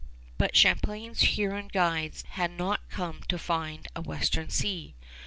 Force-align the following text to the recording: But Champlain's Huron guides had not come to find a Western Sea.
But 0.39 0.55
Champlain's 0.55 1.21
Huron 1.21 1.67
guides 1.67 2.23
had 2.29 2.49
not 2.49 2.89
come 2.89 3.21
to 3.27 3.37
find 3.37 3.87
a 3.95 4.01
Western 4.01 4.49
Sea. 4.49 4.95